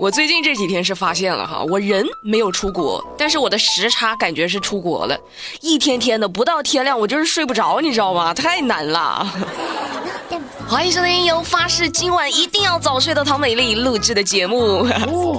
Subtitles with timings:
[0.00, 5.14] 我最近这几天是发现了哈，我人没有出国，但是我的时差感觉是出国了，
[5.60, 8.32] 一天天的不到天亮我就是睡不着，你知道吗？
[8.32, 9.30] 太难了。
[10.66, 14.88] 欢迎收听由发誓今晚一定要早睡的唐美丽录制的节目。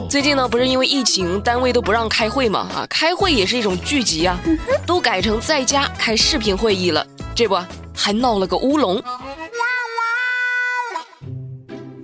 [0.08, 2.59] 最近呢，不是因为疫情，单位都不让开会嘛？
[2.75, 4.39] 啊，开会也是一种聚集啊，
[4.85, 7.03] 都改成在家开视频会议了。
[7.33, 7.57] 这不
[7.96, 9.01] 还闹了个乌龙。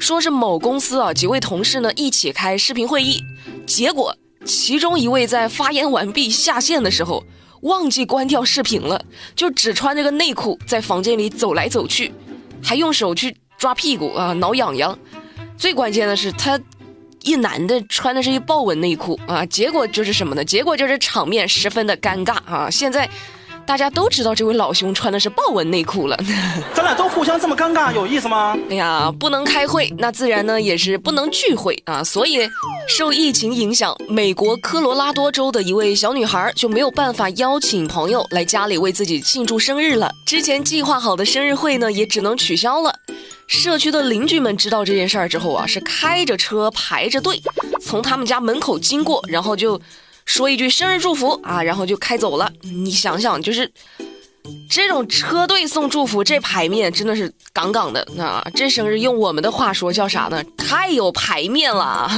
[0.08, 3.22] 说是某公司啊，几位同事呢一起开视频会议，
[3.66, 4.16] 结果
[4.46, 7.26] 其中一位在发言完毕下线的时候，
[7.64, 9.04] 忘记关掉视频了，
[9.36, 12.14] 就只穿着个内裤在房间里走来走去，
[12.64, 14.98] 还用手去抓屁股啊，挠痒痒。
[15.58, 16.58] 最关键的是，他
[17.24, 20.46] 一男的穿的是一豹纹内裤啊，结果就是什么呢？
[20.46, 22.70] 结果就是场面十分的尴尬啊！
[22.72, 23.10] 现在。
[23.68, 26.18] 大家都知道这位老兄穿的是豹纹内裤了，
[26.74, 28.58] 咱俩都互相这么尴尬，有意思吗？
[28.70, 32.02] 哎呀，不能开会，那自然呢也是不能聚会啊。
[32.02, 32.50] 所以，
[32.88, 40.10] 受疫情影响，美国科罗拉多州的一位小女孩就没有办法邀请朋友来家里为自己庆祝生日了。
[40.26, 42.96] 之前计划好的生日会呢，也只能取消了。
[43.48, 47.42] 社区的邻居们知道这件事儿之后啊，是开着车排着队
[47.82, 49.80] 从他们家门口经过，然后就。
[50.28, 52.52] 说一句生日祝福啊，然后就开走了。
[52.62, 53.72] 你想想，就是
[54.70, 58.06] 这种车队送祝福，这牌面真的是杠杠的。
[58.14, 60.44] 那这生日用我们的话说叫啥呢？
[60.58, 62.12] 太有排面了。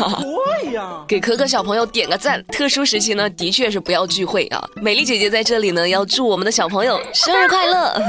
[0.64, 2.44] 对呀， 给可可小朋友点个赞。
[2.46, 4.68] 特殊时期呢，的确是不要聚会啊。
[4.82, 7.94] 美丽姐姐在这里呢，要祝我们的小朋友生日快乐。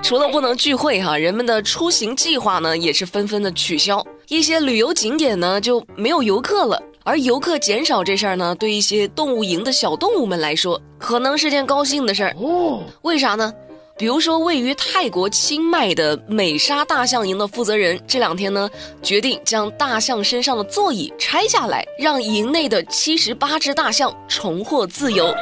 [0.00, 6.80] 除了不能聚会哈，人们的出行计划呢也是纷纷的取消，一些旅游景点呢就没有游客了。
[7.06, 12.34] 而游客减少这事儿呢，对一些动物营的小动物们来说，可能是件高兴的事儿。
[12.36, 13.54] 哦，为啥呢？
[13.96, 18.68] 比如说，位于泰国清迈的美沙大象营的负责人，这两天呢，
[19.04, 25.32] 决定将大象身上的座椅拆下来，让营内的七十八只大象重获自由。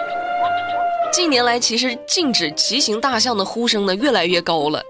[1.11, 4.83] 近年来，其实禁止骑行大象的呼声呢，越来越高了。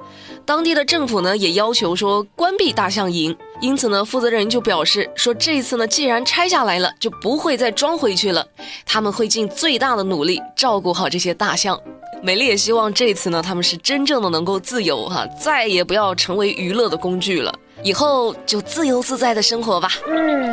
[0.44, 3.34] 当地的政府呢也要求说关闭大象营，
[3.64, 8.46] 因此呢负责人就表示说这次呢既然拆下来了，就不会再装回去了，
[8.84, 11.80] 他们会尽最大的努力照顾好这些大象。
[12.22, 19.88] 美丽也希望这次呢他们是真正的能够自由哈，再也不要成为娱乐的工具了，以后就自由自在的生活吧。
[20.08, 20.44] 嗯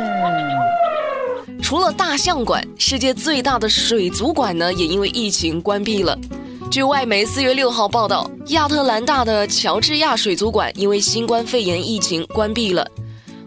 [1.62, 6.18] 除了大象馆，世界最大的水族馆呢也因为疫情关闭了。
[6.70, 12.86] 据外媒四月六号报道，亚特兰大的乔治亚水族馆因为新冠肺炎疫情关闭了。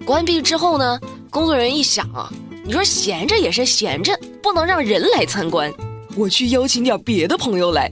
[0.06, 1.00] 关闭之后呢，
[1.32, 2.32] 工作人员一想啊，
[2.64, 5.74] 你说闲着也是闲着，不能让人来参观，
[6.16, 7.90] 我去邀请点别的朋友来。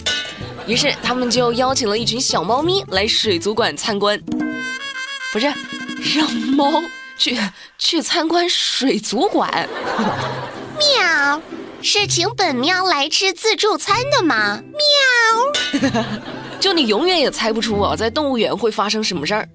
[0.67, 4.21] 于是他们就邀请了一群小猫咪来水族馆参观。
[5.33, 5.51] 不是，
[6.15, 6.71] 让猫
[7.17, 7.35] 去
[7.79, 9.67] 去参观水族馆？
[10.77, 11.41] 喵。
[11.85, 14.61] 是请本喵来吃自助餐的吗？
[15.81, 15.91] 喵，
[16.61, 19.49] 就你永远也猜不出我，在动物园会发生什么事儿。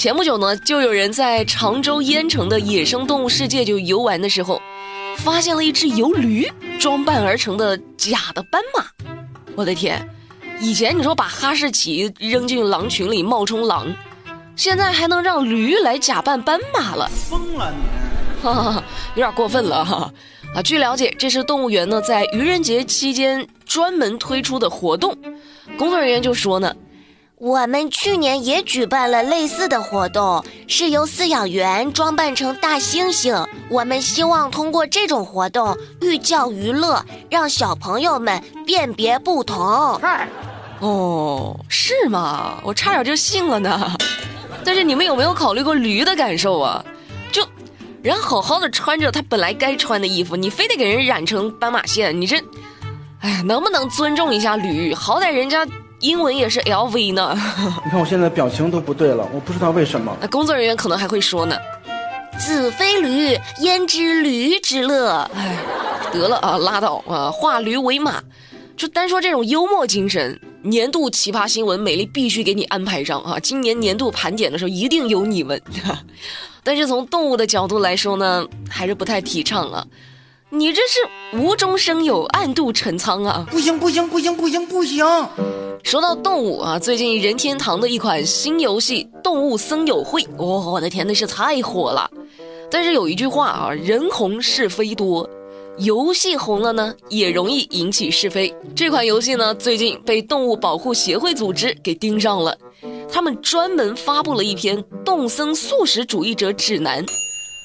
[0.00, 4.58] 前不久呢，就有人在常州淹城的野生动物世界就游玩的时候，
[5.18, 8.86] 发现了一只由驴装扮而成的假的斑马。
[9.54, 10.08] 我的天，
[10.58, 13.94] 以前你说把哈士奇扔进狼群里冒充狼，
[14.56, 17.06] 现在还能让驴来假扮斑马了？
[17.28, 18.84] 疯了你，哈哈
[19.16, 20.10] 有点过分了哈。
[20.54, 25.14] 啊，据了解，这是动物园呢在愚人节期间专门推出的活动。
[25.76, 26.74] 工作人员就说呢，
[27.40, 33.48] 我们去年也举办了类似的活动，是由饲养员装扮成大猩猩。
[33.70, 39.58] 我们希望通过这种活动寓教于乐，让小朋友们辨别不同。
[40.80, 42.58] 哦，是吗？
[42.62, 43.90] 我差点就信了呢。
[44.62, 46.84] 但是你们有没有考虑过驴的感受啊？
[47.32, 47.42] 就
[48.02, 52.36] 人好好的穿着他本来该穿的衣服，你非得给人染成斑马线，你这，
[53.20, 54.92] 哎呀，能不能尊重一下驴？
[54.92, 55.66] 好歹人家
[56.00, 57.34] 英文也是 LV 呢。
[57.84, 60.16] 你看我现在表情都不对了，我不知道为什么。
[60.20, 61.56] 那工作人员可能还会说呢
[62.38, 65.56] ：“子非驴，焉知驴之乐？”哎，
[66.12, 68.22] 得了啊，拉倒啊，化驴为马。
[68.76, 73.38] 就单说这种幽默精神，年度奇葩新闻，美丽必须给你安排上啊！
[73.38, 75.60] 今年年度盘点的时候一定有你们。
[76.64, 79.86] 但是从动物的角度来说呢，还是不太提倡啊！
[80.52, 83.46] 你这是无中生有，暗度陈仓啊！
[83.52, 85.06] 不行不行不行不行不行！
[85.84, 92.10] 说到动物啊，最近任天堂的一款新游戏《动物森友会》，哦，我的天，那是太火了！
[92.68, 95.28] 但是有一句话啊，人红是非多，
[95.78, 98.52] 游戏红了呢，也容易引起是非。
[98.74, 102.58] 这款游戏呢，最近被动物保护协会组织给盯上了。
[103.08, 107.04] 他们专门发布了一篇动森素食主义者指南，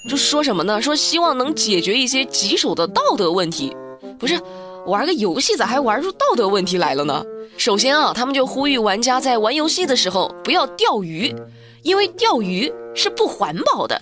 [0.07, 0.81] 就说什么呢？
[0.81, 3.75] 说希望能解决一些棘手的道德问题。
[4.19, 4.39] 不是，
[4.85, 7.23] 玩个游戏咋还玩出道德问题来了呢？
[7.57, 11.33] 首先啊，他们就呼吁玩家在玩游戏的时候不要钓鱼，
[11.81, 13.99] 因为钓鱼是不环保的。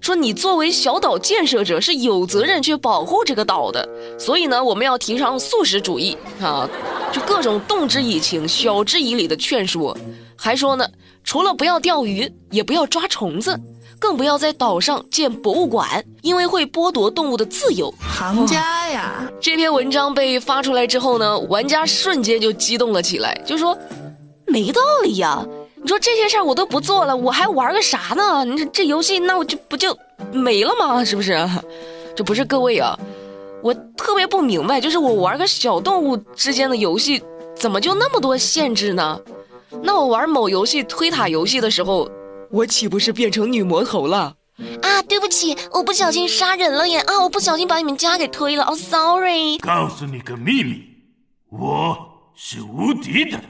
[0.00, 6.68] 说你作为小岛建设者是有责任去保护这个岛的，所以呢，我们要提倡素食主义啊，
[7.10, 9.96] 就各种动之以情、晓之以理的劝说，
[10.36, 10.86] 还说呢，
[11.22, 13.58] 除了不要钓鱼，也不要抓虫子，
[13.98, 17.92] 更不要在岛上建博物馆，因为会剥夺动物的自由。
[18.00, 19.30] 行家呀！
[19.40, 23.76] 这篇文章被发出来之后呢，玩家瞬间就激动了起来，就说
[24.46, 25.44] 没道理呀。
[25.76, 28.44] 你说这些事儿我都不做了，我还玩个啥呢？
[28.44, 29.96] 你说这游戏那我就不就
[30.32, 31.04] 没了吗？
[31.04, 31.38] 是不是？
[32.16, 32.98] 这不是各位啊，
[33.62, 37.22] 我特别不明白，就是我玩个小动物之间的游戏，
[37.56, 39.20] 怎么就那么多限制呢？
[39.82, 42.08] 那我玩某游戏推塔游戏的时候，
[42.54, 44.32] 我岂不是变成女魔头了？
[44.80, 47.00] 啊，对不起，我不小心杀人了耶！
[47.00, 48.64] 啊，我不小心把你们家给推了。
[48.64, 49.58] 哦，sorry。
[49.58, 50.84] 告诉你个秘密，
[51.50, 51.98] 我
[52.36, 53.40] 是无敌的。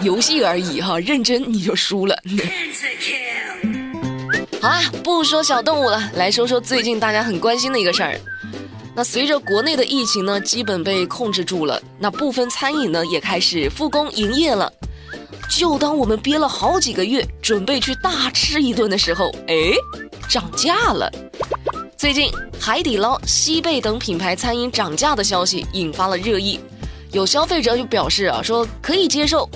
[0.00, 2.18] 游戏而已哈，认真你就输了。
[4.60, 8.20] 好啦，不说小动物了，来说说最近大家很关心的一个事儿。
[8.96, 14.72] 那随着国内的疫情呢，基本被控制住了，那部分餐饮呢也开始复工营业了。
[15.50, 19.54] 就当我们憋了好几个月，准备去大吃一顿的时候，哎，
[20.28, 21.10] 涨价了。
[21.96, 26.58] 最近海底捞、西贝等品牌餐饮涨价的消息引发了热议，
[27.10, 29.46] 有消费者就表示啊，说可以接受。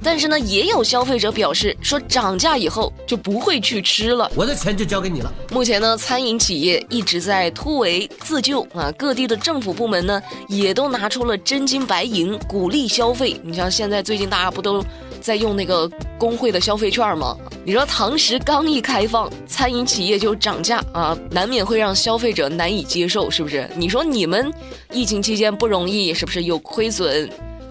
[0.00, 5.32] 但是呢，也有消费者表示说，涨价以后就不会去吃了，我的钱就交给你了。
[5.50, 13.40] 目前呢，餐饮企业一直在突围自救啊，各地的政府部门呢，也都拿出了真金白银鼓励消费。
[13.42, 14.84] 你像现在最近大家不都
[15.20, 17.36] 在用那个工会的消费券吗？
[17.64, 23.68] 你说堂食刚一开放，餐饮企业就涨价啊，难免会让消费者难以接受，是不是？
[23.76, 24.50] 你说你们
[24.92, 27.28] 疫情期间不容易，是不是有亏损？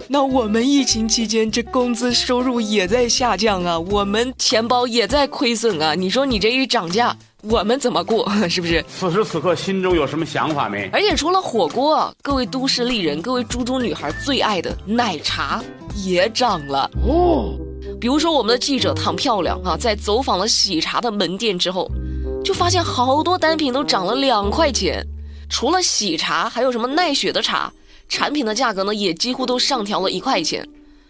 [0.07, 5.93] 那我们疫情期间这工资收入也在下降啊，我们钱包也在亏损啊。
[5.95, 8.25] 你说你这一涨价，我们怎么过？
[8.47, 8.85] 是不是？
[8.87, 10.89] 此时此刻心中有什么想法没？
[10.93, 15.61] 而且除了火锅，各位都市丽人，各位猪猪女孩最爱的奶茶
[16.03, 17.57] 也涨了哦。
[17.99, 21.89] 比如说我们的记者唐漂亮啊，在走访了喜茶的门店之后，
[22.43, 25.05] 就发现好多单品都涨了两块钱。
[25.49, 27.71] 除了喜茶，还有什么奈雪的茶？
[28.09, 30.67] 产品的价格呢，也几乎都上调了一块钱。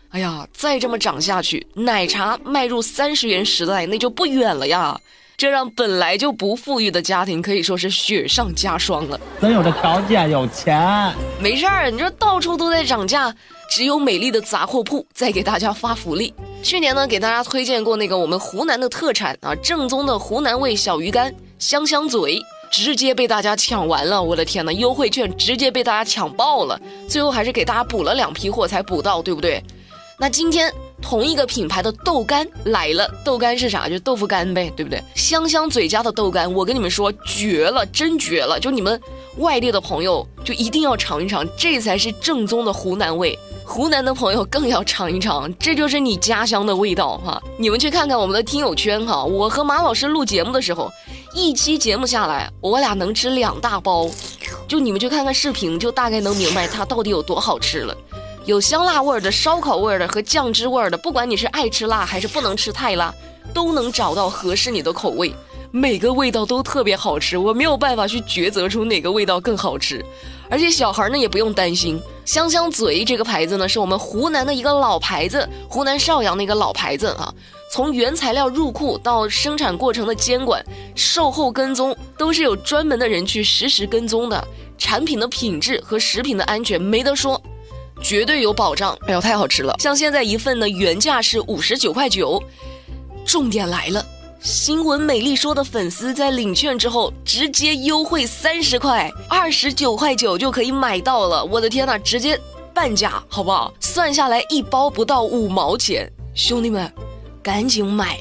[0.09, 4.99] 哎呀，再这么涨下去，奶茶迈入三十元时代那就不远了呀！
[5.35, 9.19] 这让本来就不富裕的家庭可以说是雪上加霜了。
[9.39, 11.13] 咱有这条件，有钱。
[11.39, 13.31] 没事儿，你说到处都在涨价，
[13.69, 16.33] 只有美丽的杂货铺在给大家发福利。
[16.63, 22.41] 去年呢，给大家推荐过那个我们湖南的特产啊，正宗的湖南味小鱼干，香香嘴。
[22.69, 26.77] 直接被大家抢完了，我的天呐，优惠券直接被大家抢爆了，
[27.07, 29.63] 最后还是给大家补了两批货才补到，对不对？
[30.19, 30.69] 那今天
[31.01, 33.87] 同一个品牌的豆干来了，豆干是啥？
[33.87, 35.01] 就豆腐干呗，对不对？
[35.15, 38.59] 香香嘴家的豆干，我跟你们说绝了，真绝了！
[38.59, 38.99] 就你们
[39.37, 43.39] 外地的朋友就一定要尝一尝，这才是正宗的湖南味。
[43.69, 47.39] 湖南的朋友更要尝一尝， 这就是你家乡的味道哈！
[47.57, 50.89] 你们去看看我们的听友圈哈，我和马老师录节目的时候。
[51.33, 54.09] 一期节目下来，我俩能吃两大包，
[54.67, 57.95] 就你们去看看视频，就大概能明白它到底有多好吃了。
[58.45, 63.13] 有香辣味的、烧烤味的和酱汁味的，不管你是爱吃辣还是不能吃太辣，
[63.53, 65.31] 都能找到合适你的口味。
[65.71, 70.03] 每个味道都特别好吃，我没有办法去抉择出哪个味道更好吃。
[70.49, 77.33] 而且小孩呢也不用担心，香香嘴这个牌子呢是我们湖南的一个老牌子，湖南邵阳的一个老牌子啊。
[77.69, 84.47] 从原材料入库到生产过程的监管、售后跟踪，都是有专门的人去实时跟踪的。
[84.77, 87.41] 产品的品质和食品的安全没得说，
[88.01, 88.97] 绝对有保障。
[89.07, 89.75] 哎呦，太好吃了！
[89.79, 92.41] 像现在一份呢，原价是五十九块九，
[93.25, 94.05] 重点来了，
[94.39, 101.43] 新闻美丽说的粉丝在领券之后直接优惠三十块，二十九块九就可以买到了。
[101.45, 102.39] 我的天哪，直接
[102.73, 103.73] 半价，好不好？
[103.79, 106.91] 算下来一包不到五毛钱，兄弟们。
[107.41, 108.19] 赶紧买，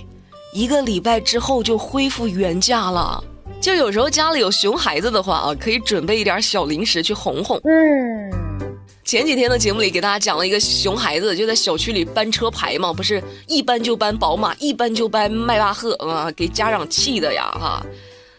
[0.52, 3.22] 一个礼拜之后就恢复原价了。
[3.60, 7.60] 就有时候家里有熊孩子的话啊，可以准备一点小零食去哄哄。
[7.64, 8.30] 嗯，
[9.06, 17.80] 前几天的节目里给大家讲了一个熊孩子就在小区里搬车牌嘛，不是一搬就搬宝马，一搬就搬迈巴赫啊，给家长气的呀哈。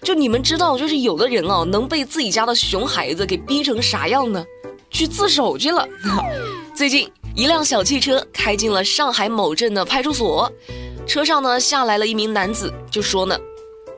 [0.01, 4.45] 就你们知道，就是有的人啊，能被自己家的熊孩子给逼成啥样呢？
[4.89, 5.87] 去自首去了。
[6.75, 7.09] 最近。
[7.33, 10.51] 一辆小汽车开进了上海某镇的派出所，
[11.05, 13.37] 车上呢下来了一名男子，就说呢：“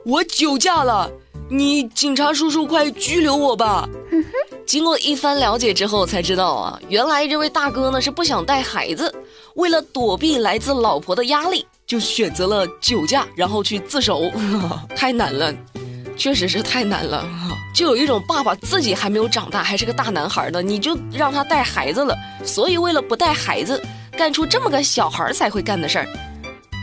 [0.04, 1.10] 我酒驾了，
[1.48, 3.88] 你警察叔叔快拘留我吧。”
[4.70, 9.12] 经过一番了解之后，才知道啊，原来这位大哥呢是不想带孩子，
[9.56, 14.30] 为了躲避来自老婆的压力，就选择了酒驾，然后去自首。
[14.94, 15.52] 太难了，
[16.16, 17.26] 确实是太难了。
[17.74, 23.82] 就有一种爸爸自己还没有长大，还是个大男孩呢，你就让他带孩子了，所以为了不带孩子，
[24.16, 26.06] 干出这么个小孩才会干的事儿，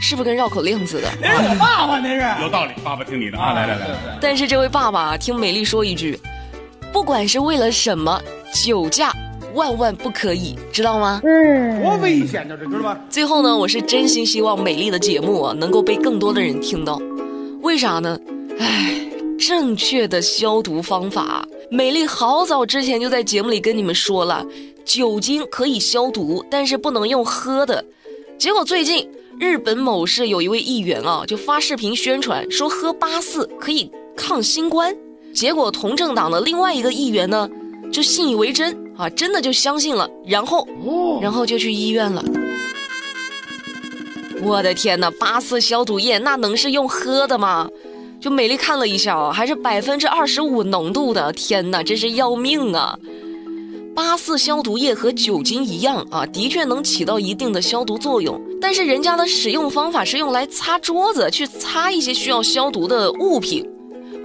[0.01, 1.07] 是不是跟绕口令似的？
[1.21, 2.41] 那是我爸爸，那是。
[2.43, 3.53] 有道理，爸爸听你的啊！
[3.53, 6.19] 来来来，但是这位爸爸听美丽说一句。
[6.91, 8.19] 不管是为了什么，
[8.63, 9.13] 酒驾
[9.53, 11.21] 万万不可以，知道吗？
[11.23, 12.99] 嗯，多危险呢，这知道吗？
[13.09, 16.99] 最后呢，我是真心希望美丽的节目啊，能够被更多的人听到。
[17.61, 18.19] 为啥呢？
[18.59, 18.99] 唉，
[19.37, 24.45] 正确的消毒方法，美丽好早之前就在节目里跟你们说了，
[24.83, 27.83] 酒精可以消毒，但是不能用喝的。
[28.37, 29.07] 结果最近
[29.39, 34.95] 日本某市有一位议员啊，就发视频宣传说喝八四可以抗新冠。
[35.37, 37.47] 结果，同政党的另外一个议员呢，
[37.93, 40.67] 就信以为真啊，真的就相信了，然后，
[41.21, 42.25] 然后就去医院了。
[44.41, 47.69] 我的天哪，八四消毒液那能是用喝的吗？
[48.19, 52.97] 就美丽看了一下啊，还是百分之二十五浓度的，天哪，真是要命啊！
[53.95, 63.63] 八四消毒液和酒精一样啊，的确能起到一定的消毒作用，但是人家的使用方法是用来擦桌子，去擦一些需要消毒的物品。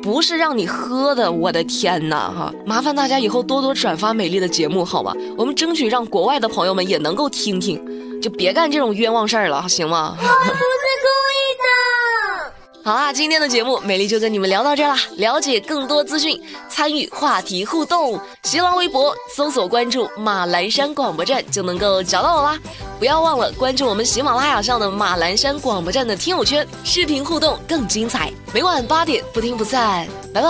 [0.03, 2.29] 不是让你喝的，我的天哪！
[2.29, 5.15] 哈，麻烦大家以后多多转发美丽的节目，好吗？
[5.39, 10.17] 我们争取让国外的朋友们也能够听听，就别干这种冤枉事儿了，行吗？
[10.19, 12.53] 我不是故意的。
[12.85, 14.97] 好啦，今天的节目美丽就跟你们聊到这啦。
[15.19, 22.59] 了解更多资讯，参与话题互动，新浪微博搜索关注马栏山广播站就能够找到我啦。
[23.03, 28.33] 不要忘了关注我们喜马拉雅上的马栏山广播站的听友圈，视频互动更精彩。
[28.55, 30.49] 每晚八点不听不散，拜拜。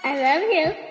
[0.00, 0.85] I love you.